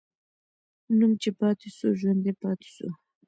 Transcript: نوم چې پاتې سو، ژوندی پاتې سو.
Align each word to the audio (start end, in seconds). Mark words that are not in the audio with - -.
نوم 0.97 1.11
چې 1.21 1.29
پاتې 1.39 1.69
سو، 1.77 1.87
ژوندی 1.99 2.33
پاتې 2.41 2.69
سو. 2.75 2.87